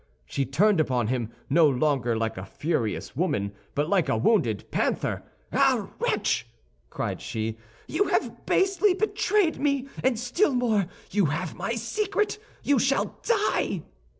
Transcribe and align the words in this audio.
She 0.25 0.45
turned 0.47 0.79
upon 0.79 1.09
him, 1.09 1.29
no 1.47 1.69
longer 1.69 2.17
like 2.17 2.35
a 2.35 2.43
furious 2.43 3.15
woman, 3.15 3.51
but 3.75 3.87
like 3.87 4.09
a 4.09 4.17
wounded 4.17 4.71
panther. 4.71 5.21
"Ah, 5.53 5.89
wretch!" 5.99 6.47
cried 6.89 7.21
she, 7.21 7.59
"you 7.87 8.05
have 8.05 8.47
basely 8.47 8.95
betrayed 8.95 9.59
me, 9.59 9.87
and 10.03 10.17
still 10.17 10.55
more, 10.55 10.87
you 11.11 11.25
have 11.25 11.53
my 11.53 11.75
secret! 11.75 12.39
You 12.63 12.79
shall 12.79 13.19
die." 13.21 13.83